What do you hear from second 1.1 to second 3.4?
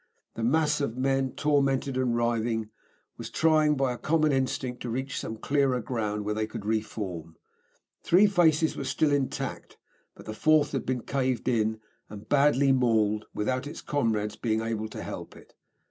tormented and writhing, was